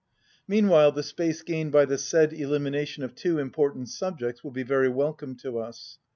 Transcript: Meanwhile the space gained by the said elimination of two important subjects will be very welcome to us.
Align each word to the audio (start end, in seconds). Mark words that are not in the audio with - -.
Meanwhile 0.47 0.93
the 0.93 1.03
space 1.03 1.43
gained 1.43 1.71
by 1.71 1.85
the 1.85 1.95
said 1.99 2.33
elimination 2.33 3.03
of 3.03 3.13
two 3.13 3.37
important 3.37 3.87
subjects 3.89 4.43
will 4.43 4.49
be 4.49 4.63
very 4.63 4.89
welcome 4.89 5.35
to 5.35 5.59
us. 5.59 5.99